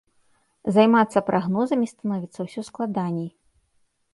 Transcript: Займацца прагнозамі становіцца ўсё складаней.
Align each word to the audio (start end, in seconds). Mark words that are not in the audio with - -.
Займацца 0.77 1.21
прагнозамі 1.27 1.91
становіцца 1.93 2.39
ўсё 2.49 2.61
складаней. 2.71 3.29